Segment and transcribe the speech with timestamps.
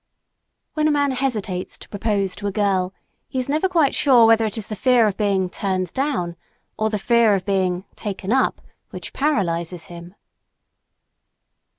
[0.73, 2.91] When a man hesitates to propose to a girl
[3.27, 6.35] he is never quite sure whether it is the fear of being "turned down"
[6.75, 10.15] or the fear of being "taken up" which paralyzes him.